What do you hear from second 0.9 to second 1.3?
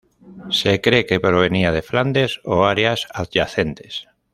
que